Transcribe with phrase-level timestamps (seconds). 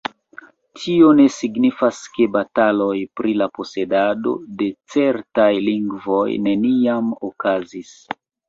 [0.77, 7.97] Tio ne signifas ke bataloj pri la posedado de certaj lingvoj neniam okazis